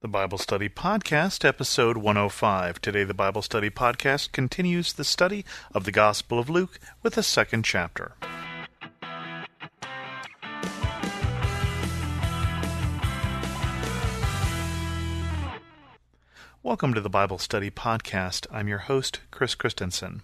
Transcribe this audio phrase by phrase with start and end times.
[0.00, 2.80] The Bible Study Podcast, episode 105.
[2.80, 7.22] Today, the Bible Study Podcast continues the study of the Gospel of Luke with the
[7.24, 8.12] second chapter.
[16.62, 18.46] Welcome to the Bible Study Podcast.
[18.52, 20.22] I'm your host, Chris Christensen.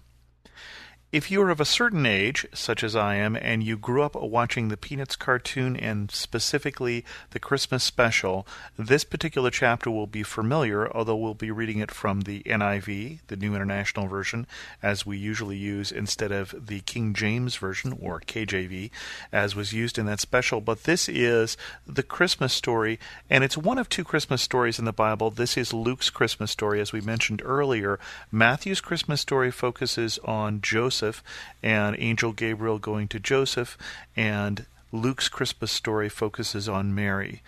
[1.15, 4.15] If you are of a certain age, such as I am, and you grew up
[4.15, 8.45] watching the Peanuts cartoon and specifically the Christmas special,
[8.77, 13.37] this particular chapter will be familiar, although we'll be reading it from the NIV, the
[13.37, 14.45] New International Version,
[14.83, 18.91] as we usually use instead of the King James Version, or KJV,
[19.31, 20.59] as was used in that special.
[20.59, 21.55] But this is
[21.87, 25.31] the Christmas story, and it's one of two Christmas stories in the Bible.
[25.31, 27.99] This is Luke's Christmas story, as we mentioned earlier.
[28.33, 31.23] Matthew's Christmas story focuses on Joseph Joseph
[31.61, 33.77] and Angel Gabriel going to Joseph,
[34.15, 37.43] and Luke's Christmas story focuses on Mary.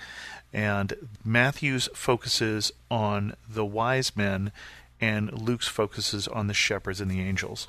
[0.53, 0.93] And
[1.25, 4.51] Matthew's focuses on the wise men,
[5.01, 7.67] and Luke's focuses on the shepherds and the angels.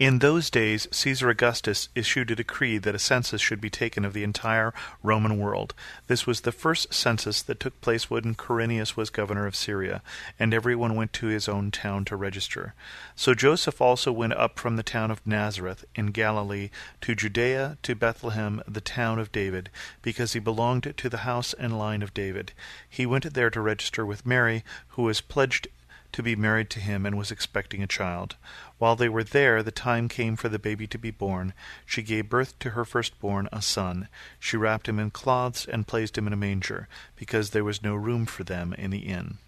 [0.00, 4.12] In those days, Caesar Augustus issued a decree that a census should be taken of
[4.12, 5.72] the entire Roman world.
[6.08, 10.02] This was the first census that took place when Quirinius was governor of Syria,
[10.36, 12.74] and everyone went to his own town to register.
[13.14, 16.70] So Joseph also went up from the town of Nazareth in Galilee
[17.02, 19.70] to Judea to Bethlehem, the town of David,
[20.02, 22.50] because he belonged to the house and line of David.
[22.90, 25.68] He went there to register with Mary, who was pledged
[26.14, 28.36] to be married to him and was expecting a child.
[28.78, 31.52] While they were there, the time came for the baby to be born.
[31.84, 34.08] She gave birth to her firstborn, a son.
[34.38, 37.96] She wrapped him in cloths and placed him in a manger, because there was no
[37.96, 39.38] room for them in the inn.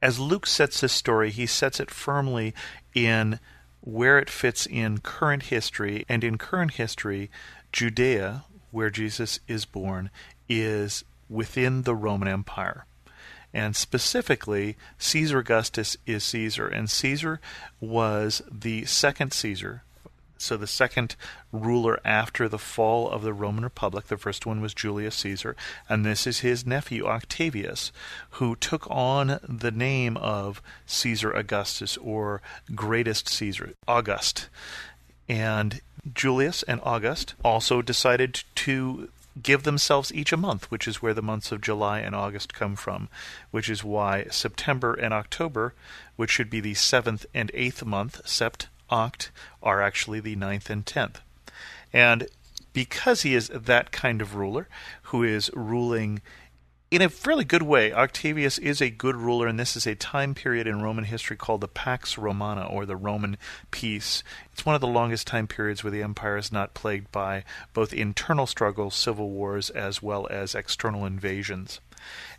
[0.00, 2.54] As Luke sets this story, he sets it firmly
[2.94, 3.40] in
[3.80, 7.28] where it fits in current history, and in current history,
[7.72, 10.10] Judea, where Jesus is born,
[10.48, 12.86] is within the Roman Empire
[13.56, 17.40] and specifically, Caesar Augustus is Caesar, and Caesar
[17.80, 19.82] was the second Caesar.
[20.36, 21.16] So, the second
[21.50, 25.56] ruler after the fall of the Roman Republic, the first one was Julius Caesar,
[25.88, 27.92] and this is his nephew Octavius,
[28.32, 32.42] who took on the name of Caesar Augustus or
[32.74, 34.50] Greatest Caesar, August.
[35.30, 35.80] And
[36.12, 39.08] Julius and August also decided to
[39.42, 42.76] give themselves each a month, which is where the months of July and August come
[42.76, 43.08] from,
[43.50, 45.74] which is why September and October,
[46.16, 49.30] which should be the seventh and eighth month, sept, oct,
[49.62, 51.20] are actually the ninth and tenth.
[51.92, 52.28] And
[52.72, 54.68] because he is that kind of ruler,
[55.04, 56.20] who is ruling
[56.96, 60.34] in a fairly good way, Octavius is a good ruler, and this is a time
[60.34, 63.36] period in Roman history called the Pax Romana, or the Roman
[63.70, 64.24] Peace.
[64.54, 67.92] It's one of the longest time periods where the empire is not plagued by both
[67.92, 71.80] internal struggles, civil wars, as well as external invasions.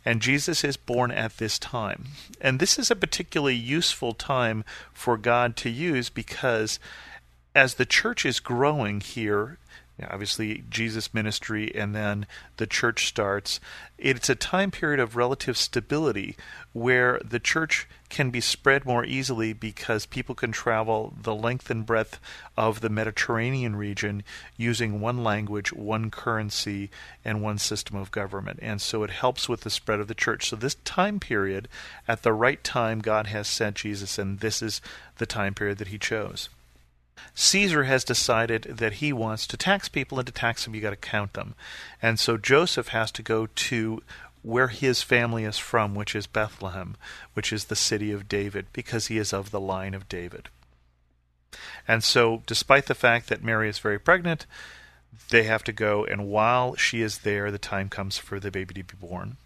[0.04, 2.06] And Jesus is born at this time.
[2.40, 6.80] And this is a particularly useful time for God to use because
[7.54, 9.58] as the church is growing here
[10.08, 12.26] obviously Jesus' ministry and then
[12.56, 13.58] the church starts.
[13.96, 16.36] It's a time period of relative stability
[16.72, 21.84] where the church can be spread more easily because people can travel the length and
[21.84, 22.20] breadth
[22.56, 24.22] of the Mediterranean region
[24.56, 26.90] using one language, one currency,
[27.24, 28.60] and one system of government.
[28.62, 30.48] And so it helps with the spread of the church.
[30.48, 31.68] So, this time period,
[32.06, 34.80] at the right time, God has sent Jesus, and this is
[35.18, 36.48] the time period that He chose.
[37.34, 40.90] Caesar has decided that he wants to tax people, and to tax them, you got
[40.90, 41.54] to count them.
[42.00, 44.02] And so Joseph has to go to
[44.42, 46.96] where his family is from, which is Bethlehem,
[47.34, 50.48] which is the city of David, because he is of the line of David.
[51.86, 54.46] And so, despite the fact that Mary is very pregnant,
[55.30, 58.74] they have to go, and while she is there, the time comes for the baby
[58.74, 59.36] to be born.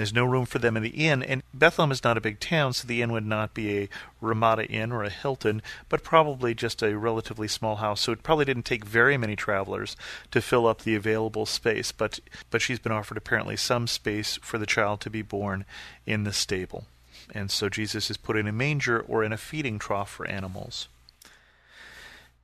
[0.00, 2.72] There's no room for them in the inn, and Bethlehem is not a big town,
[2.72, 3.88] so the inn would not be a
[4.22, 8.00] Ramada Inn or a Hilton, but probably just a relatively small house.
[8.00, 9.98] So it probably didn't take very many travelers
[10.30, 12.18] to fill up the available space, but
[12.48, 15.66] but she's been offered apparently some space for the child to be born
[16.06, 16.86] in the stable.
[17.34, 20.88] And so Jesus is put in a manger or in a feeding trough for animals.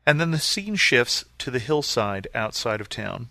[0.05, 3.31] And then the scene shifts to the hillside outside of town.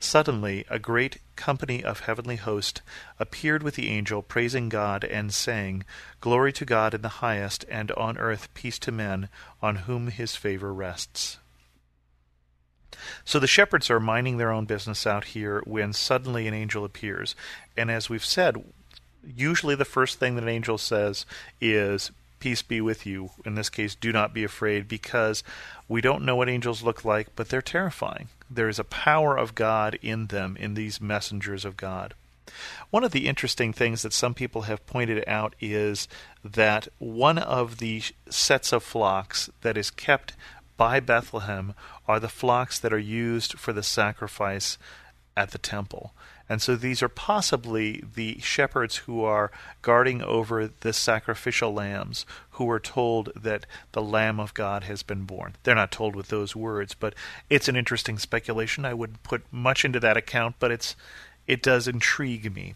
[0.00, 2.80] Suddenly a great company of heavenly hosts
[3.18, 5.84] appeared with the angel, praising God and saying,
[6.20, 9.28] Glory to God in the highest, and on earth peace to men
[9.60, 11.38] on whom his favor rests.
[13.24, 17.34] So the shepherds are minding their own business out here when suddenly an angel appears.
[17.76, 18.64] And as we've said,
[19.22, 21.26] usually the first thing that an angel says
[21.60, 23.30] is, Peace be with you.
[23.44, 25.42] In this case, do not be afraid, because
[25.88, 28.28] we don't know what angels look like, but they're terrifying.
[28.48, 32.14] There is a power of God in them, in these messengers of God.
[32.90, 36.08] One of the interesting things that some people have pointed out is
[36.44, 40.34] that one of the sets of flocks that is kept
[40.76, 41.74] by Bethlehem
[42.06, 44.78] are the flocks that are used for the sacrifice
[45.36, 46.14] at the temple.
[46.48, 49.50] And so these are possibly the shepherds who are
[49.82, 55.24] guarding over the sacrificial lambs who are told that the Lamb of God has been
[55.24, 55.56] born.
[55.62, 57.14] They're not told with those words, but
[57.50, 58.84] it's an interesting speculation.
[58.84, 60.96] I wouldn't put much into that account, but it's
[61.46, 62.74] it does intrigue me.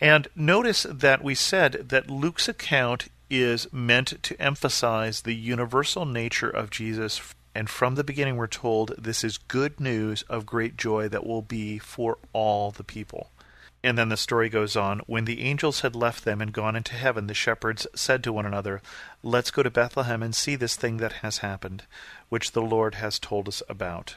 [0.00, 6.50] And notice that we said that Luke's account is meant to emphasize the universal nature
[6.50, 7.20] of Jesus.
[7.54, 11.42] And from the beginning, we're told this is good news of great joy that will
[11.42, 13.30] be for all the people.
[13.82, 15.00] And then the story goes on.
[15.06, 18.46] When the angels had left them and gone into heaven, the shepherds said to one
[18.46, 18.82] another,
[19.22, 21.84] Let's go to Bethlehem and see this thing that has happened,
[22.28, 24.16] which the Lord has told us about.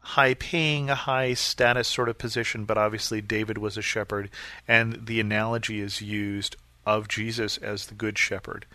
[0.00, 4.30] high paying, a high status sort of position, but obviously David was a shepherd,
[4.66, 6.56] and the analogy is used
[6.86, 8.66] of Jesus as the good shepherd.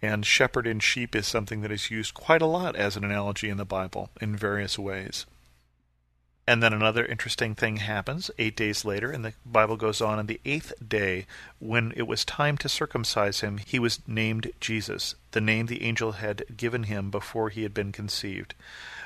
[0.00, 3.48] And shepherd and sheep is something that is used quite a lot as an analogy
[3.48, 5.26] in the Bible in various ways.
[6.48, 10.18] And then another interesting thing happens eight days later, and the Bible goes on.
[10.18, 11.26] On the eighth day,
[11.58, 16.12] when it was time to circumcise him, he was named Jesus, the name the angel
[16.12, 18.54] had given him before he had been conceived.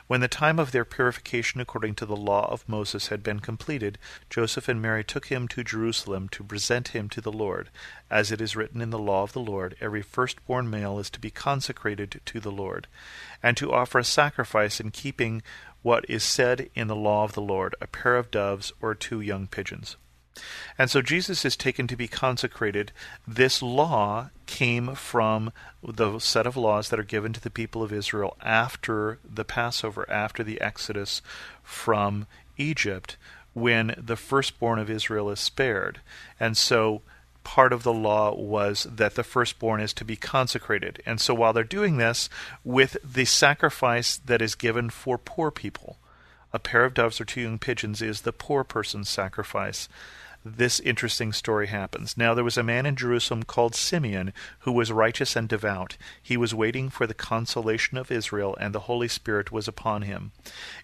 [0.07, 3.99] When the time of their purification according to the law of Moses had been completed,
[4.31, 7.71] Joseph and Mary took him to Jerusalem to present him to the Lord.
[8.09, 11.19] As it is written in the law of the Lord, every firstborn male is to
[11.19, 12.87] be consecrated to the Lord,
[13.43, 15.43] and to offer a sacrifice in keeping
[15.83, 19.21] what is said in the law of the Lord, a pair of doves or two
[19.21, 19.97] young pigeons.
[20.79, 22.93] And so Jesus is taken to be consecrated.
[23.29, 25.53] This law came from
[25.83, 30.09] the set of laws that are given to the people of Israel after the Passover,
[30.11, 31.21] after the Exodus
[31.63, 32.27] from
[32.57, 33.17] Egypt,
[33.53, 36.01] when the firstborn of Israel is spared.
[36.41, 37.03] And so
[37.45, 41.03] part of the law was that the firstborn is to be consecrated.
[41.07, 42.29] And so while they're doing this
[42.65, 45.99] with the sacrifice that is given for poor people,
[46.53, 49.89] a pair of doves or two young pigeons is the poor person's sacrifice
[50.45, 52.17] this interesting story happens.
[52.17, 55.97] Now there was a man in Jerusalem called Simeon who was righteous and devout.
[56.23, 60.33] He was waiting for the consolation of Israel, and the Holy Spirit was upon him.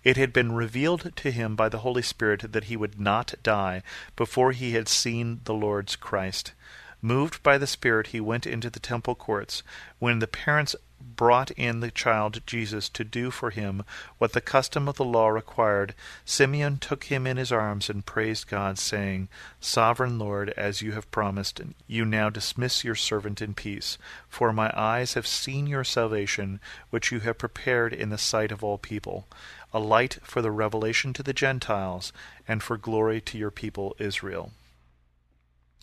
[0.04, 3.82] It had been revealed to him by the Holy Spirit that he would not die
[4.16, 6.52] before he had seen the Lord's Christ.
[7.00, 9.62] Moved by the Spirit, he went into the temple courts.
[9.98, 13.84] When the parents brought in the child Jesus to do for him
[14.18, 18.48] what the custom of the law required, Simeon took him in his arms and praised
[18.48, 19.28] God, saying,
[19.60, 23.98] Sovereign Lord, as you have promised, you now dismiss your servant in peace.
[24.28, 28.62] For my eyes have seen your salvation, which you have prepared in the sight of
[28.62, 29.26] all people,
[29.72, 32.12] a light for the revelation to the Gentiles,
[32.46, 34.52] and for glory to your people Israel.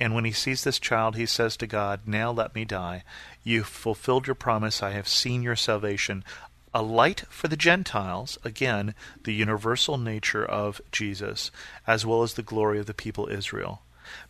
[0.00, 3.04] And when he sees this child, he says to God, Now let me die.
[3.44, 4.82] You've fulfilled your promise.
[4.82, 6.24] I have seen your salvation.
[6.72, 11.50] A light for the Gentiles, again, the universal nature of Jesus,
[11.86, 13.82] as well as the glory of the people Israel.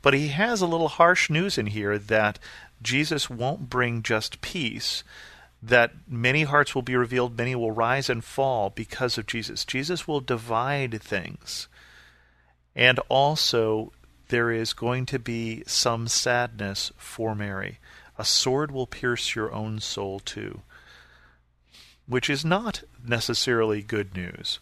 [0.02, 2.38] But he has a little harsh news in here that
[2.82, 5.04] Jesus won't bring just peace,
[5.62, 9.64] that many hearts will be revealed, many will rise and fall because of Jesus.
[9.64, 11.68] Jesus will divide things.
[12.74, 13.92] And also
[14.30, 17.78] there is going to be some sadness for Mary.
[18.16, 20.62] A sword will pierce your own soul too,
[22.06, 24.60] which is not necessarily good news.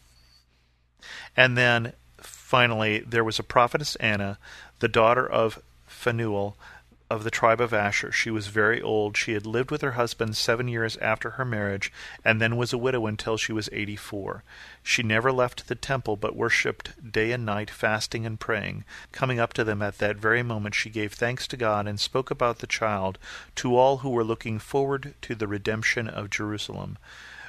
[1.36, 4.38] And then finally, there was a prophetess Anna,
[4.80, 6.56] the daughter of Phanuel,
[7.10, 8.12] of the tribe of Asher.
[8.12, 9.16] She was very old.
[9.16, 11.90] She had lived with her husband seven years after her marriage,
[12.24, 14.44] and then was a widow until she was eighty four.
[14.82, 18.84] She never left the temple, but worshipped day and night, fasting and praying.
[19.12, 22.30] Coming up to them at that very moment, she gave thanks to God and spoke
[22.30, 23.18] about the child
[23.56, 26.98] to all who were looking forward to the redemption of Jerusalem.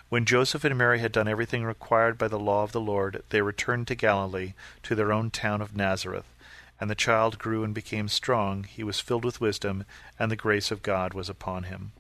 [0.10, 3.42] When Joseph and Mary had done everything required by the law of the Lord, they
[3.42, 6.25] returned to Galilee, to their own town of Nazareth.
[6.79, 8.63] And the child grew and became strong.
[8.63, 9.83] He was filled with wisdom,
[10.17, 11.91] and the grace of God was upon him.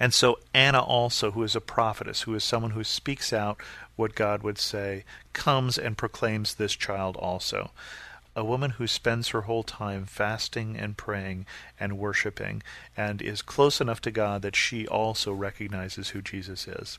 [0.00, 3.60] And so Anna also, who is a prophetess, who is someone who speaks out
[3.96, 7.70] what God would say, comes and proclaims this child also.
[8.34, 11.46] A woman who spends her whole time fasting and praying
[11.78, 12.62] and worshiping,
[12.96, 16.98] and is close enough to God that she also recognizes who Jesus is.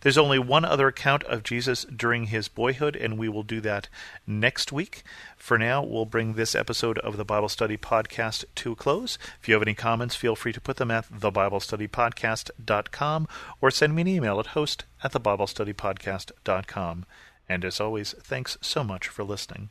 [0.00, 3.88] There's only one other account of Jesus during his boyhood, and we will do that
[4.26, 5.02] next week.
[5.36, 9.18] For now, we'll bring this episode of the Bible Study Podcast to a close.
[9.40, 13.28] If you have any comments, feel free to put them at thebiblestudypodcast.com
[13.60, 17.06] or send me an email at host at thebiblestudypodcast.com.
[17.48, 19.70] And as always, thanks so much for listening.